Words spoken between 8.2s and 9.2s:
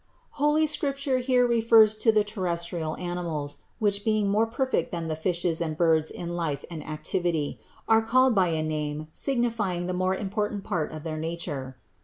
by a name